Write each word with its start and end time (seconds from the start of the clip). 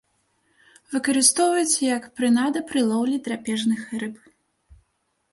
Выкарыстоўваецца 0.93 1.77
як 1.97 2.07
прынада 2.19 2.63
пры 2.71 2.81
лоўлі 2.93 3.17
драпежных 3.27 3.83
рыб. 4.05 4.15